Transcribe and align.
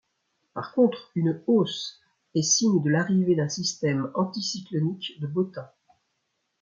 Par 0.55 0.73
contre, 0.73 1.11
une 1.13 1.43
hausse 1.45 2.01
est 2.33 2.41
signe 2.41 2.81
de 2.81 2.89
l'arrivée 2.89 3.35
d'un 3.35 3.49
système 3.49 4.09
anticyclonique 4.15 5.19
de 5.19 5.27
beau 5.27 5.43
temps. 5.43 5.69